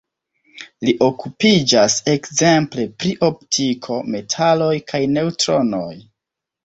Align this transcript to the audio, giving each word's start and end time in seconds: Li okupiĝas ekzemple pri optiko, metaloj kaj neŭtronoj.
Li 0.87 0.93
okupiĝas 1.07 1.97
ekzemple 2.15 2.87
pri 3.03 3.11
optiko, 3.29 3.99
metaloj 4.17 4.73
kaj 4.93 5.03
neŭtronoj. 5.19 5.89